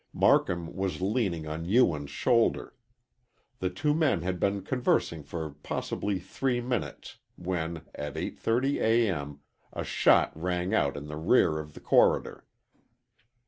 [0.15, 2.73] Marcum was leaning on Ewen's shoulder.
[3.59, 9.09] The two men had been conversing for possibly three minutes, when, at 8.30 A.
[9.11, 9.41] M.,
[9.71, 12.47] a shot rang out in the rear of the corridor.